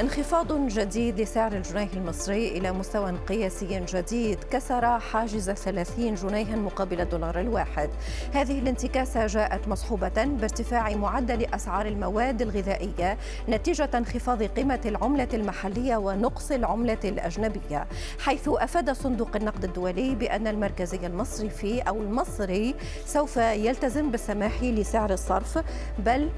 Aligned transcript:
انخفاض 0.00 0.66
جديد 0.68 1.20
لسعر 1.20 1.52
الجنيه 1.52 1.88
المصري 1.96 2.48
إلى 2.48 2.72
مستوى 2.72 3.12
قياسي 3.28 3.84
جديد. 3.88 4.44
كسر 4.44 5.00
حاجز 5.00 5.50
30 5.50 6.14
جنيها 6.14 6.56
مقابل 6.56 7.00
الدولار 7.00 7.40
الواحد. 7.40 7.90
هذه 8.32 8.58
الانتكاسة 8.58 9.26
جاءت 9.26 9.68
مصحوبة 9.68 10.24
بارتفاع 10.24 10.90
معدل 10.96 11.46
أسعار 11.54 11.86
المواد 11.86 12.42
الغذائية 12.42 13.18
نتيجة 13.48 13.90
انخفاض 13.94 14.42
قيمة 14.42 14.80
العملة 14.84 15.28
المحلية 15.34 15.96
ونقص 15.96 16.50
العملة 16.50 16.98
الأجنبية 17.04 17.86
حيث 18.18 18.48
أفاد 18.48 18.90
صندوق 18.92 19.36
النقد 19.36 19.64
الدولي 19.64 20.14
بأن 20.14 20.46
المركزي 20.46 21.06
المصرفي 21.06 21.80
أو 21.80 22.02
المصري 22.02 22.74
سوف 23.06 23.36
يلتزم 23.36 24.10
بالسماح 24.10 24.62
لسعر 24.62 25.12
الصرف 25.12 25.58
بل 25.98 26.30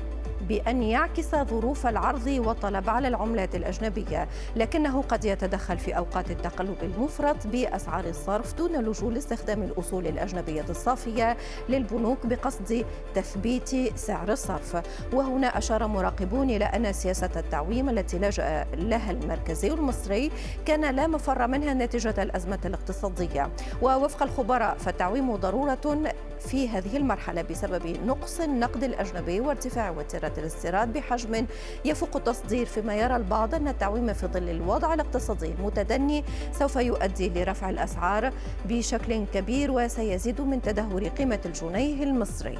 بأن 0.49 0.83
يعكس 0.83 1.35
ظروف 1.35 1.87
العرض 1.87 2.27
والطلب 2.27 2.91
على 2.91 3.09
العملات 3.09 3.55
الأجنبية 3.55 4.29
لكنه 4.57 5.03
قد 5.03 5.25
يتدخل 5.25 5.79
في 5.79 5.97
أوقات 5.97 6.31
التقلب 6.31 6.77
المفرط 6.83 7.47
بأسعار 7.47 8.05
الصرف 8.05 8.55
دون 8.55 8.77
اللجوء 8.77 9.11
لاستخدام 9.11 9.63
الأصول 9.63 10.07
الأجنبية 10.07 10.65
الصافية 10.71 11.37
للبنوك 11.69 12.27
بقصد 12.27 12.85
تثبيت 13.15 13.99
سعر 13.99 14.33
الصرف. 14.33 14.83
وهنا 15.13 15.59
أشار 15.59 15.87
مراقبون 15.87 16.51
إلى 16.51 16.65
أن 16.65 16.93
سياسة 16.93 17.31
التعويم 17.37 17.89
التي 17.89 18.19
لجأ 18.19 18.67
لها 18.75 19.11
المركزي 19.11 19.69
المصري 19.69 20.31
كان 20.67 20.95
لا 20.95 21.07
مفر 21.07 21.47
منها 21.47 21.75
نتيجة 21.75 22.23
الأزمة 22.23 22.59
الاقتصادية. 22.65 23.51
ووفق 23.83 24.23
الخبراء 24.23 24.77
فالتعويم 24.79 25.37
ضرورة 25.37 26.13
في 26.49 26.69
هذه 26.69 26.97
المرحلة 26.97 27.43
بسبب 27.43 27.87
نقص 28.07 28.41
النقد 28.41 28.85
الأجنبي 28.85 29.41
وارتفاع 29.41 29.91
وتيرة 29.91 30.33
الاستيراد 30.39 30.93
بحجم 30.93 31.47
يفوق 31.85 32.17
التصدير 32.17 32.67
فيما 32.67 32.97
يرى 32.97 33.17
البعض 33.17 33.55
أن 33.55 33.69
التعويم 33.69 34.13
في 34.13 34.27
ظل 34.27 34.49
الوضع 34.49 34.95
الاقتصادي 34.95 35.47
المتدني 35.47 36.25
سوف 36.53 36.77
يؤدي 36.77 37.29
لرفع 37.29 37.71
الأسعار 37.71 38.33
بشكل 38.65 39.25
كبير 39.35 39.71
وسيزيد 39.71 40.41
من 40.41 40.63
تدهور 40.63 41.09
قيمة 41.09 41.41
الجنيه 41.47 42.03
المصري. 42.03 42.59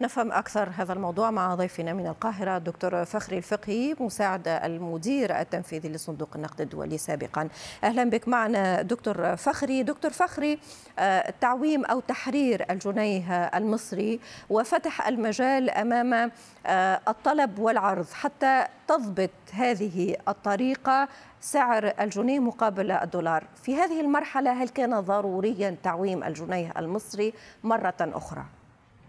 نفهم 0.00 0.32
أكثر 0.32 0.68
هذا 0.76 0.92
الموضوع 0.92 1.30
مع 1.30 1.54
ضيفنا 1.54 1.92
من 1.92 2.06
القاهرة 2.06 2.58
دكتور 2.58 3.04
فخري 3.04 3.38
الفقهي 3.38 3.96
مساعد 4.00 4.48
المدير 4.48 5.40
التنفيذي 5.40 5.88
لصندوق 5.88 6.28
النقد 6.36 6.60
الدولي 6.60 6.98
سابقا. 6.98 7.48
أهلا 7.84 8.04
بك 8.04 8.28
معنا 8.28 8.82
دكتور 8.82 9.36
فخري. 9.36 9.82
دكتور 9.82 10.10
فخري 10.10 10.58
آه، 10.98 11.34
تعويم 11.40 11.84
أو 11.84 12.00
تحرير 12.00 12.66
الجنيه 12.70 13.44
المصري 13.44 14.20
وفتح 14.50 15.08
المجال 15.08 15.70
أمام 15.70 16.30
آه، 16.66 17.00
الطلب 17.08 17.58
والعرض. 17.58 18.06
حتى 18.12 18.66
تضبط 18.88 19.30
هذه 19.52 20.16
الطريقة 20.28 21.08
سعر 21.40 21.92
الجنيه 22.00 22.38
مقابل 22.38 22.90
الدولار. 22.90 23.44
في 23.62 23.76
هذه 23.76 24.00
المرحلة 24.00 24.52
هل 24.52 24.68
كان 24.68 25.00
ضروريا 25.00 25.76
تعويم 25.82 26.24
الجنيه 26.24 26.72
المصري 26.76 27.32
مرة 27.64 27.94
أخرى؟ 28.00 28.59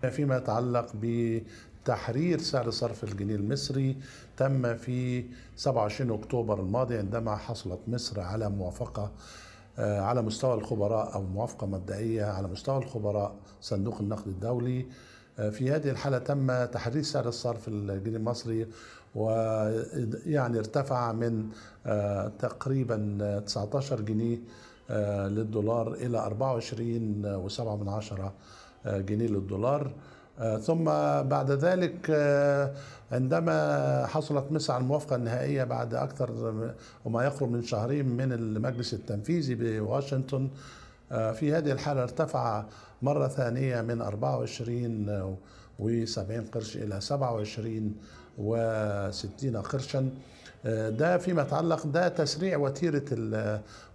فيما 0.09 0.37
يتعلق 0.37 0.87
بتحرير 1.01 2.39
سعر 2.39 2.69
صرف 2.69 3.03
الجنيه 3.03 3.35
المصري 3.35 3.97
تم 4.37 4.77
في 4.77 5.25
27 5.55 6.11
أكتوبر 6.11 6.59
الماضي 6.59 6.97
عندما 6.97 7.35
حصلت 7.35 7.79
مصر 7.87 8.19
على 8.19 8.49
موافقة 8.49 9.11
آه، 9.79 10.01
على 10.01 10.21
مستوى 10.21 10.53
الخبراء 10.53 11.13
أو 11.13 11.21
موافقة 11.21 11.67
مبدئية 11.67 12.25
على 12.25 12.47
مستوى 12.47 12.77
الخبراء 12.77 13.35
صندوق 13.61 13.97
النقد 13.99 14.27
الدولي. 14.27 14.85
آه، 15.39 15.49
في 15.49 15.71
هذه 15.71 15.89
الحالة 15.89 16.17
تم 16.17 16.65
تحرير 16.65 17.03
سعر 17.03 17.27
الصرف 17.27 17.67
الجنيه 17.67 18.17
المصري 18.17 18.67
ويعني 19.15 20.57
ارتفع 20.59 21.11
من 21.11 21.49
آه، 21.85 22.27
تقريبا 22.39 23.39
19 23.45 24.01
جنيه 24.01 24.37
للدولار 25.27 25.93
إلى 25.93 26.17
24 26.17 27.49
و7 27.49 27.61
من 27.61 27.89
عشرة 27.89 28.33
جنيه 28.85 29.27
للدولار. 29.27 29.91
آه، 30.41 30.57
ثم 30.57 30.83
بعد 31.29 31.51
ذلك 31.51 32.07
آه، 32.09 32.73
عندما 33.11 34.05
حصلت 34.05 34.51
مصر 34.51 34.73
على 34.73 34.81
الموافقة 34.81 35.15
النهائية 35.15 35.63
بعد 35.63 35.93
أكثر 35.93 36.31
وما 37.05 37.23
يقرب 37.23 37.51
من 37.51 37.63
شهرين 37.63 38.07
من 38.07 38.33
المجلس 38.33 38.93
التنفيذي 38.93 39.55
بواشنطن 39.55 40.49
آه، 41.11 41.31
في 41.31 41.53
هذه 41.53 41.71
الحالة 41.71 42.03
ارتفع 42.03 42.65
مرة 43.01 43.27
ثانية 43.27 43.81
من 43.81 44.01
24 44.01 45.37
و70 45.79 46.53
قرش 46.53 46.77
إلى 46.77 47.01
27 47.01 47.95
و60 48.47 49.57
قرشا 49.57 50.09
ده 50.89 51.17
فيما 51.17 51.41
يتعلق 51.41 51.87
ده 51.87 52.07
تسريع 52.07 52.57
وتيرة 52.57 53.03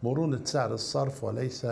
مرونة 0.03 0.41
سعر 0.45 0.75
الصرف 0.75 1.25
وليس 1.25 1.67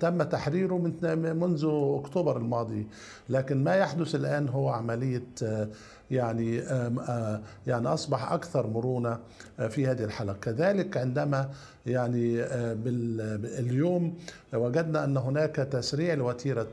تم 0.00 0.22
تحريره 0.22 0.78
من 0.78 1.36
منذ 1.36 1.68
أكتوبر 2.04 2.36
الماضي. 2.36 2.86
لكن 3.28 3.64
ما 3.64 3.74
يحدث 3.74 4.14
الآن 4.14 4.48
هو 4.48 4.68
عملية 4.68 5.24
يعني 6.10 6.56
يعني 7.66 7.88
أصبح 7.88 8.32
أكثر 8.32 8.66
مرونة 8.66 9.18
في 9.68 9.86
هذه 9.86 10.04
الحلقة 10.04 10.36
كذلك 10.42 10.96
عندما 10.96 11.50
يعني 11.86 12.42
اليوم 13.58 14.14
وجدنا 14.54 15.04
أن 15.04 15.16
هناك 15.16 15.56
تسريع 15.56 16.14
لوتيرة 16.14 16.68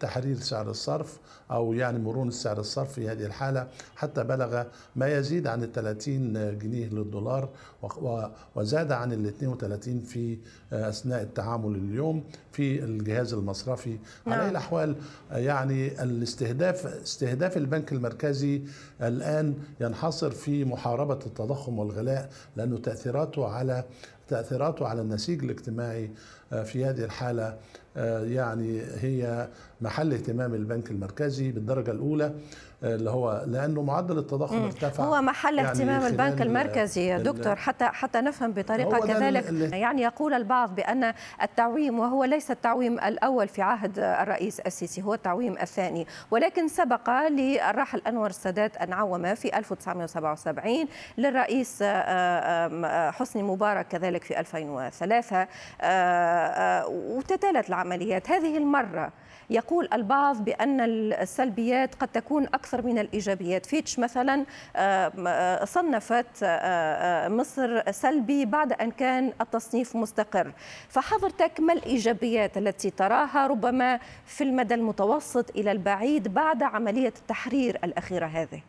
تحرير 0.00 0.36
سعر 0.36 0.70
الصرف 0.70 1.18
أو 1.50 1.72
يعني 1.72 1.98
مرونة 1.98 2.30
سعر 2.30 2.60
الصرف 2.60 2.92
في 2.92 3.08
هذه 3.08 3.26
الحالة 3.26 3.68
حتى 3.96 4.24
بلغ 4.24 4.64
ما 4.96 5.08
يزيد 5.08 5.46
عن 5.46 5.62
ال 5.62 5.72
30 5.72 6.58
جنيه 6.58 6.88
للدولار 6.88 7.48
وزاد 8.54 8.92
عن 8.92 9.12
ال 9.12 9.26
32 9.26 10.00
في 10.00 10.38
أثناء 10.72 11.22
التعامل 11.22 11.74
اليوم 11.74 12.24
في 12.52 12.84
الجهاز 12.84 13.34
المصرفي 13.34 13.98
نعم. 14.26 14.40
على 14.40 14.50
الأحوال 14.50 14.96
يعني 15.32 16.02
الاستهداف 16.02 16.86
استهداف 16.86 17.56
البنك 17.56 17.92
المركزي 17.92 18.15
الآن 19.02 19.54
ينحصر 19.80 20.30
في 20.30 20.64
محاربة 20.64 21.18
التضخم 21.26 21.78
والغلاء 21.78 22.30
لأنه 22.56 22.78
تأثيراته 22.78 23.46
على 23.46 23.84
تأثيراته 24.28 24.86
على 24.86 25.00
النسيج 25.00 25.44
الاجتماعي 25.44 26.10
في 26.64 26.84
هذه 26.84 27.04
الحالة 27.04 27.58
يعني 28.22 28.80
هي 29.00 29.48
محل 29.80 30.12
اهتمام 30.12 30.54
البنك 30.54 30.90
المركزي 30.90 31.52
بالدرجة 31.52 31.90
الأولى. 31.90 32.34
اللي 32.94 33.10
هو 33.10 33.44
لأنه 33.46 33.82
معدل 33.82 34.18
التضخم 34.18 34.64
ارتفع. 34.64 35.04
هو 35.04 35.20
محل 35.20 35.58
يعني 35.58 35.70
اهتمام 35.70 36.06
البنك 36.06 36.42
المركزي 36.42 37.06
يا 37.06 37.18
دكتور 37.18 37.56
حتى 37.56 37.84
حتى 37.84 38.20
نفهم 38.20 38.52
بطريقة 38.52 38.98
كذلك. 38.98 39.72
يعني 39.72 40.02
يقول 40.02 40.34
البعض 40.34 40.74
بأن 40.74 41.14
التعويم 41.42 41.98
وهو 41.98 42.24
ليس 42.24 42.50
التعويم 42.50 42.98
الأول 42.98 43.48
في 43.48 43.62
عهد 43.62 43.98
الرئيس 43.98 44.60
السيسي 44.60 45.02
هو 45.02 45.14
التعويم 45.14 45.58
الثاني. 45.58 46.06
ولكن 46.30 46.68
سبق 46.68 47.10
للراحل 47.28 48.02
انور 48.06 48.26
السادات 48.26 48.76
ان 48.76 48.92
عوم 48.92 49.34
في 49.34 49.58
1977 49.58 50.88
للرئيس 51.18 51.78
آه، 51.82 51.86
آه، 51.86 53.10
حسني 53.10 53.42
مبارك 53.42 53.88
كذلك 53.88 54.24
في 54.24 54.40
2003 54.40 55.46
آه، 55.80 56.86
وتتالت 56.86 57.68
العمليات. 57.68 58.30
هذه 58.30 58.56
المرة 58.56 59.12
يقول 59.50 59.88
البعض 59.92 60.44
بأن 60.44 60.80
السلبيات 61.12 61.94
قد 61.94 62.08
تكون 62.08 62.46
أكثر 62.76 62.86
من 62.86 62.98
الإيجابيات. 62.98 63.66
فيتش 63.66 63.98
مثلا 63.98 64.46
آه، 64.76 65.64
صنفت 65.64 66.42
آه، 66.42 66.46
آه، 66.46 67.28
مصر 67.28 67.92
سلبي 67.92 68.44
بعد 68.44 68.72
أن 68.72 68.90
كان 68.90 69.32
التصنيف 69.40 69.96
مستقر. 69.96 70.52
فحضرتك 70.88 71.60
ما 71.60 71.72
الإيجابيات 71.72 72.56
التي 72.56 72.90
تراها 72.90 73.46
ربما 73.46 74.00
في 74.26 74.44
المدى 74.44 74.74
المتوسط 74.74 75.50
إلى 75.56 75.72
البعيد 75.72 76.28
بعد 76.28 76.62
عملية 76.62 77.12
التحرير 77.20 77.78
الأخيرة 77.84 78.26
هذه؟ 78.26 78.62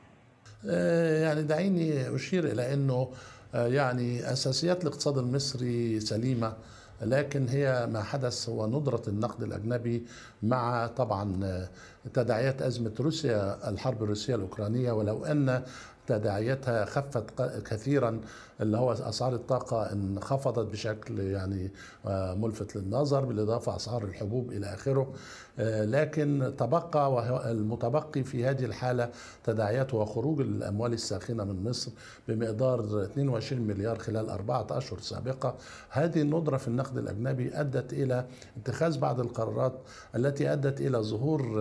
يعني 1.23 1.43
دعيني 1.43 2.15
أشير 2.15 2.43
إلى 2.51 2.73
أنه 2.73 3.07
يعني 3.53 4.31
أساسيات 4.31 4.81
الاقتصاد 4.83 5.17
المصري 5.17 5.99
سليمة. 5.99 6.53
لكن 7.01 7.47
هي 7.47 7.87
ما 7.91 8.03
حدث 8.03 8.49
هو 8.49 8.67
ندرة 8.67 9.01
النقد 9.07 9.43
الأجنبي 9.43 10.05
مع 10.43 10.87
طبعا 10.87 11.67
تداعيات 12.13 12.61
أزمة 12.61 12.91
روسيا 12.99 13.69
الحرب 13.69 14.03
الروسية 14.03 14.35
الأوكرانية 14.35 14.91
ولو 14.91 15.25
أن 15.25 15.63
تداعياتها 16.07 16.85
خفت 16.85 17.41
كثيرا 17.65 18.21
اللي 18.61 18.77
هو 18.77 18.91
أسعار 18.91 19.33
الطاقة 19.35 19.91
انخفضت 19.91 20.71
بشكل 20.71 21.19
يعني 21.19 21.71
آه، 22.05 22.33
ملفت 22.33 22.75
للنظر 22.75 23.25
بالإضافة 23.25 23.75
أسعار 23.75 24.03
الحبوب 24.03 24.51
إلى 24.51 24.73
آخره. 24.73 25.13
آه، 25.59 25.85
لكن 25.85 26.53
تبقى 26.57 27.51
المتبقي 27.51 28.23
في 28.23 28.45
هذه 28.45 28.65
الحالة 28.65 29.09
تداعيات 29.43 29.93
وخروج 29.93 30.41
الأموال 30.41 30.93
الساخنة 30.93 31.43
من 31.43 31.69
مصر 31.69 31.91
بمقدار 32.27 33.03
22 33.03 33.61
مليار 33.61 33.97
خلال 33.99 34.29
أربعة 34.29 34.67
أشهر 34.71 34.99
سابقة. 34.99 35.55
هذه 35.89 36.21
الندرة 36.21 36.57
في 36.57 36.67
النقد 36.67 36.97
الأجنبي 36.97 37.51
أدت 37.53 37.93
إلى 37.93 38.25
اتخاذ 38.57 38.99
بعض 38.99 39.19
القرارات 39.19 39.73
التي 40.15 40.53
أدت 40.53 40.81
إلى 40.81 40.97
ظهور 40.97 41.59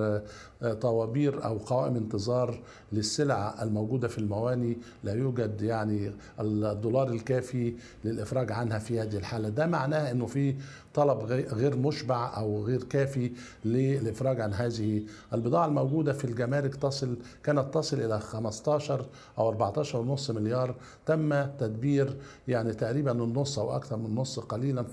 آه، 0.62 0.72
طوابير 0.72 1.44
أو 1.44 1.58
قوائم 1.58 1.96
انتظار 1.96 2.60
للسلع 2.92 3.62
الموجودة 3.62 4.08
في 4.08 4.19
المواني 4.36 4.76
لا 5.04 5.14
يوجد 5.14 5.62
يعني 5.62 6.12
الدولار 6.40 7.08
الكافي 7.08 7.74
للإفراج 8.04 8.52
عنها 8.52 8.78
في 8.78 9.00
هذه 9.00 9.16
الحالة. 9.16 9.48
ده 9.48 9.66
معناه 9.66 10.10
إنه 10.10 10.26
في 10.26 10.54
طلب 10.96 11.19
غير 11.52 11.76
مشبع 11.76 12.37
أو 12.37 12.64
غير 12.64 12.82
كافي 12.82 13.32
للافراج 13.64 14.40
عن 14.40 14.52
هذه 14.52 15.02
البضاعة 15.32 15.66
الموجودة 15.66 16.12
في 16.12 16.25
الجمارك 16.25 16.75
تصل 16.75 17.16
كانت 17.44 17.75
تصل 17.75 18.00
إلى 18.00 18.20
15 18.20 19.06
أو 19.38 19.72
14.5 19.75 20.31
مليار. 20.31 20.75
تم 21.06 21.44
تدبير 21.44 22.16
يعني 22.48 22.72
تقريبا 22.72 23.12
النص 23.12 23.58
أو 23.58 23.76
أكثر 23.76 23.96
من 23.96 24.06
النص 24.06 24.38
قليلا 24.38 24.84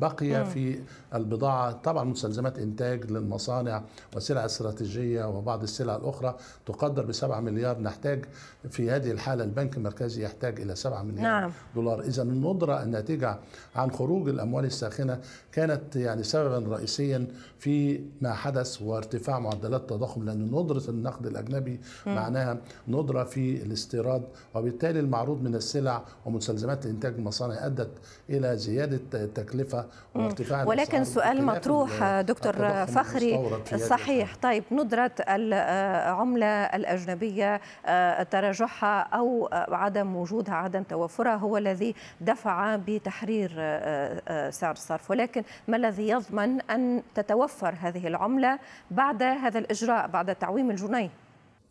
بقي 0.00 0.44
في 0.46 0.80
البضاعة. 1.14 1.72
طبعا 1.72 2.04
مستلزمات 2.04 2.58
إنتاج 2.58 3.10
للمصانع 3.10 3.82
وسلع 4.16 4.44
استراتيجية 4.44 5.24
وبعض 5.24 5.62
السلع 5.62 5.96
الأخرى 5.96 6.36
تقدر 6.66 7.06
ب 7.06 7.12
7 7.12 7.40
مليار. 7.40 7.78
نحتاج 7.78 8.24
في 8.70 8.90
هذه 8.90 9.10
الحالة 9.10 9.44
البنك 9.44 9.76
المركزي 9.76 10.24
يحتاج 10.24 10.60
إلى 10.60 10.74
7 10.74 11.02
مليار 11.02 11.22
نعم. 11.22 11.50
دولار. 11.74 12.00
اذا 12.00 12.22
الندرة 12.22 12.82
الناتجة 12.82 13.38
عن 13.76 13.90
خروج 13.90 14.28
الأموال 14.28 14.64
الساخنة 14.64 15.20
كانت 15.52 15.96
يعني 15.96 16.22
سببا 16.22 16.76
رئيسيا 16.76 17.26
في 17.58 18.00
ما 18.20 18.32
حدث 18.32 18.82
وارتفاع 18.82 19.38
معدلات 19.38 19.80
التضخم 19.80 20.24
لأن 20.24 20.46
ندرة 20.52 20.82
النقد 20.88 21.26
الأجنبي 21.26 21.80
م. 22.06 22.14
معناها 22.14 22.58
ندرة 22.88 23.24
في 23.24 23.62
الاستيراد 23.62 24.22
وبالتالي 24.54 25.00
المعروض 25.00 25.42
من 25.42 25.54
السلع 25.54 26.02
ومستلزمات 26.26 26.86
الانتاج 26.86 27.14
المصانع 27.14 27.66
أدت 27.66 27.90
إلى 28.30 28.56
زيادة 28.56 29.00
التكلفة 29.14 29.86
وارتفاع 30.14 30.64
ولكن 30.64 31.04
سؤال 31.04 31.44
مطروح 31.44 32.20
دكتور 32.20 32.86
فخري 32.86 33.50
صحيح. 33.76 34.36
طيب 34.42 34.64
ندرة 34.72 35.12
العملة 35.28 36.46
الأجنبية 36.46 37.60
آه، 37.86 38.22
تراجعها 38.22 39.00
أو 39.00 39.48
عدم 39.52 40.16
وجودها 40.16 40.54
عدم 40.54 40.82
توفرها 40.82 41.36
هو 41.36 41.56
الذي 41.56 41.94
دفع 42.20 42.76
بتحرير 42.76 43.52
آه، 43.58 44.22
آه، 44.28 44.50
سعر 44.50 44.72
الصرف. 44.72 45.10
ولكن 45.10 45.31
ما 45.68 45.76
الذي 45.76 46.08
يضمن 46.08 46.60
أن 46.60 47.02
تتوفر 47.14 47.74
هذه 47.80 48.06
العملة 48.06 48.58
بعد 48.90 49.22
هذا 49.22 49.58
الإجراء 49.58 50.06
بعد 50.06 50.34
تعويم 50.34 50.70
الجنيه؟ 50.70 51.10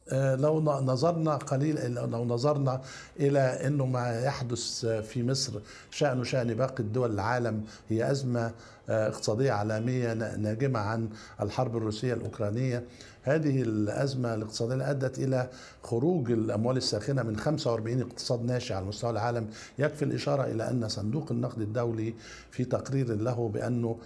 آه، 0.09 0.35
لو 0.35 0.61
نظرنا 0.61 1.35
قليل 1.35 1.93
لو 1.93 2.25
نظرنا 2.25 2.81
إلى 3.19 3.39
إنه 3.39 3.85
ما 3.85 4.21
يحدث 4.21 4.85
في 4.85 5.23
مصر 5.23 5.53
شانه 5.91 6.23
شأن 6.23 6.53
باقي 6.53 6.83
الدول 6.83 7.11
العالم 7.11 7.63
هي 7.89 8.11
أزمة 8.11 8.51
آه، 8.89 9.07
اقتصادية 9.07 9.51
عالمية 9.51 10.13
ناجمة 10.13 10.79
عن 10.79 11.09
الحرب 11.41 11.77
الروسية 11.77 12.13
الأوكرانية. 12.13 12.83
هذه 13.23 13.61
الأزمة 13.61 14.33
الاقتصادية 14.33 14.91
أدت 14.91 15.19
إلى 15.19 15.49
خروج 15.83 16.31
الأموال 16.31 16.77
الساخنة 16.77 17.23
من 17.23 17.37
45 17.37 18.01
اقتصاد 18.01 18.45
ناشئ 18.45 18.73
على 18.73 18.85
مستوى 18.85 19.09
العالم 19.11 19.47
يكفي 19.79 20.05
الإشارة 20.05 20.43
إلى 20.43 20.69
أن 20.69 20.87
صندوق 20.87 21.31
النقد 21.31 21.61
الدولي 21.61 22.13
في 22.51 22.65
تقرير 22.65 23.15
له 23.15 23.49
بأنه 23.53 23.97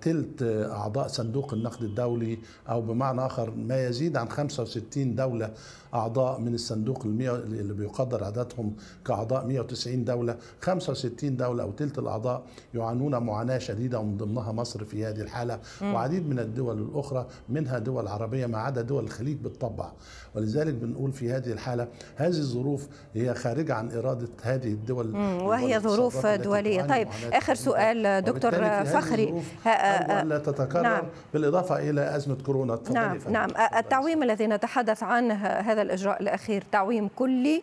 تلت 0.00 0.42
أعضاء 0.70 1.08
صندوق 1.08 1.54
النقد 1.54 1.82
الدولي 1.82 2.38
أو 2.68 2.80
بمعنى 2.82 3.26
آخر 3.26 3.50
ما 3.50 3.86
يزيد 3.86 4.16
عن 4.16 4.28
65 4.28 5.14
دولة 5.14 5.50
أعضاء 5.94 6.40
من 6.40 6.54
الصندوق 6.54 7.02
اللي 7.04 7.74
بيقدر 7.74 8.24
عددهم 8.24 8.76
كأعضاء 9.06 9.46
190 9.46 10.04
دولة 10.04 10.36
65 10.60 11.36
دولة 11.36 11.62
أو 11.62 11.70
تلت 11.70 11.98
الأعضاء 11.98 12.42
يعانون 12.74 13.16
معاناة 13.16 13.58
شديدة 13.58 13.98
ومن 13.98 14.16
ضمنها 14.16 14.52
مصر 14.52 14.84
في 14.84 15.04
هذه 15.04 15.20
الحالة 15.20 15.58
وعديد 15.82 16.28
من 16.28 16.38
الدول 16.38 16.78
الأخرى 16.78 17.26
منها 17.48 17.78
دول 17.78 18.08
عربية 18.08 18.46
ما 18.46 18.58
عدا 18.58 18.82
دول 18.82 19.04
الخليج 19.04 19.36
بالطبع. 19.36 19.92
ولذلك 20.34 20.74
بنقول 20.74 21.12
في 21.12 21.32
هذه 21.32 21.52
الحالة 21.52 21.88
هذه 22.16 22.38
الظروف 22.38 22.88
هي 23.14 23.34
خارجة 23.34 23.74
عن 23.74 23.90
إرادة 23.90 24.28
هذه 24.42 24.68
الدول 24.68 25.16
وهي 25.16 25.80
ظروف 25.80 26.26
دولية. 26.26 26.82
طيب 26.82 27.08
آخر 27.32 27.54
سؤال 27.54 28.24
دكتور 28.24 28.52
فخري 28.84 29.42
ألا 29.66 30.38
تتكرر 30.38 30.82
نعم. 30.82 31.02
بالإضافة 31.32 31.90
إلى 31.90 32.16
أزمة 32.16 32.36
كورونا. 32.46 32.78
نعم 32.90 33.18
نعم. 33.30 33.50
التعويم 33.76 34.22
الذي 34.22 34.46
نتحدث 34.46 35.02
عنه 35.02 35.34
هذا 35.46 35.83
الإجراء 35.84 36.22
الأخير. 36.22 36.64
تعويم 36.72 37.08
كلي 37.16 37.62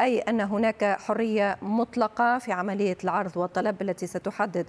أي 0.00 0.18
أن 0.18 0.40
هناك 0.40 0.84
حرية 0.84 1.56
مطلقة 1.62 2.38
في 2.38 2.52
عملية 2.52 2.96
العرض 3.04 3.36
والطلب 3.36 3.82
التي 3.82 4.06
ستحدد 4.06 4.66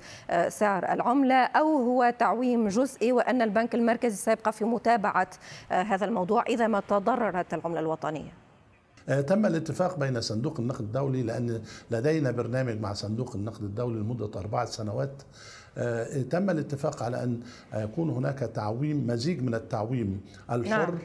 سعر 0.47 0.93
العملة 0.93 1.35
أو 1.35 1.77
هو 1.77 2.13
تعويم 2.19 2.67
جزئي 2.67 3.11
وأن 3.11 3.41
البنك 3.41 3.75
المركزي 3.75 4.15
سيبقى 4.15 4.53
في 4.53 4.65
متابعة 4.65 5.27
هذا 5.69 6.05
الموضوع 6.05 6.43
إذا 6.49 6.67
ما 6.67 6.81
تضررت 6.89 7.53
العملة 7.53 7.79
الوطنية. 7.79 8.31
تم 9.27 9.45
الاتفاق 9.45 9.99
بين 9.99 10.21
صندوق 10.21 10.59
النقد 10.59 10.81
الدولي 10.81 11.23
لأن 11.23 11.61
لدينا 11.91 12.31
برنامج 12.31 12.79
مع 12.79 12.93
صندوق 12.93 13.35
النقد 13.35 13.63
الدولي 13.63 13.99
لمدة 13.99 14.39
أربعة 14.39 14.65
سنوات. 14.65 15.23
آه، 15.77 16.21
تم 16.21 16.49
الاتفاق 16.49 17.03
على 17.03 17.23
أن 17.23 17.39
يكون 17.73 18.09
هناك 18.09 18.39
تعويم 18.39 19.07
مزيج 19.07 19.41
من 19.41 19.53
التعويم 19.55 20.21
الحر 20.51 20.91
نعم. 20.91 20.99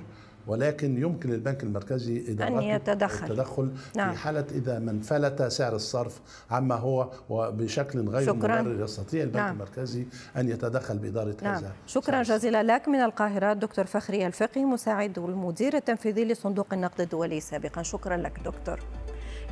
ولكن 0.47 1.03
يمكن 1.03 1.31
للبنك 1.31 1.63
المركزي 1.63 2.37
أن 2.41 2.63
يتدخل 2.63 3.27
التدخل 3.27 3.71
نعم. 3.97 4.13
في 4.13 4.19
حالة 4.19 4.45
إذا 4.51 4.79
ما 4.79 4.91
انفلت 4.91 5.43
سعر 5.43 5.75
الصرف 5.75 6.21
عما 6.51 6.75
هو 6.75 7.11
وبشكل 7.29 8.09
غير 8.09 8.27
شكرا. 8.27 8.63
مبرر 8.63 8.85
يستطيع 8.85 9.23
البنك 9.23 9.37
نعم. 9.37 9.53
المركزي 9.53 10.07
أن 10.37 10.49
يتدخل 10.49 10.99
بإدارة 10.99 11.37
نعم. 11.43 11.55
هذا 11.55 11.73
شكرا 11.87 12.23
جزيلا 12.23 12.63
لك 12.63 12.89
من 12.89 13.01
القاهرة 13.01 13.53
دكتور 13.53 13.87
فخري 13.87 14.27
الفقي 14.27 14.65
مساعد 14.65 15.19
المدير 15.19 15.77
التنفيذي 15.77 16.25
لصندوق 16.25 16.67
النقد 16.73 17.01
الدولي 17.01 17.41
سابقا 17.41 17.83
شكرا 17.83 18.17
لك 18.17 18.41
دكتور 18.45 18.81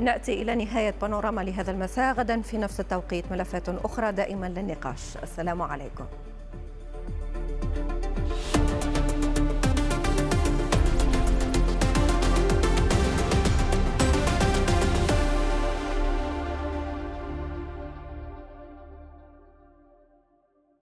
نأتي 0.00 0.42
إلى 0.42 0.54
نهاية 0.54 0.94
بانوراما 1.02 1.40
لهذا 1.40 1.70
المساء 1.70 2.14
غدا 2.14 2.40
في 2.40 2.58
نفس 2.58 2.80
التوقيت 2.80 3.32
ملفات 3.32 3.68
أخرى 3.68 4.12
دائما 4.12 4.46
للنقاش 4.46 5.16
السلام 5.22 5.62
عليكم 5.62 6.04